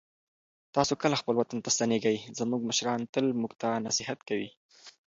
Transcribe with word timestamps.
تاسې 0.75 0.93
کله 1.01 1.15
خپل 1.21 1.33
وطن 1.37 1.59
ته 1.65 1.69
ستنېږئ؟ 1.75 2.17
زموږ 2.39 2.61
مشران 2.69 2.99
تل 3.13 3.25
موږ 3.41 3.51
ته 3.61 3.69
نصیحت 3.87 4.19
کوي. 4.29 4.49